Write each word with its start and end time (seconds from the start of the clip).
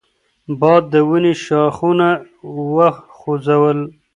باد 0.59 0.83
د 0.91 0.93
ونې 1.09 1.33
ښاخونه 1.43 2.09
وخوځول. 2.75 3.79